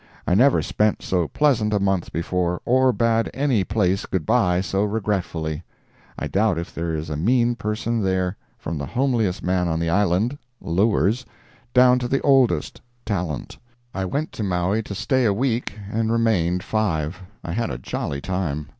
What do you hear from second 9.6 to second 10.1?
on the